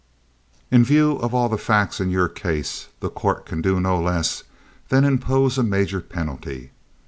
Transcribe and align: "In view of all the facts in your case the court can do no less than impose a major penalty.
"In 0.71 0.83
view 0.83 1.17
of 1.17 1.35
all 1.35 1.47
the 1.47 1.59
facts 1.59 1.99
in 1.99 2.09
your 2.09 2.27
case 2.27 2.87
the 3.01 3.09
court 3.11 3.45
can 3.45 3.61
do 3.61 3.79
no 3.79 4.01
less 4.01 4.41
than 4.89 5.05
impose 5.05 5.59
a 5.59 5.63
major 5.63 6.01
penalty. 6.01 6.71